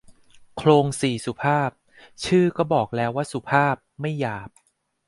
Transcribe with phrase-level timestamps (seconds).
[0.57, 1.69] โคลงสี่สุภาพ
[2.25, 4.49] ชื่อก็บอกแล้วว่าสุภาพ ไม่หยาบ